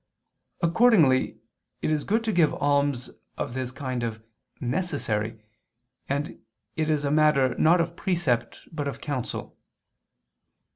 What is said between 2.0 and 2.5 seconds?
good to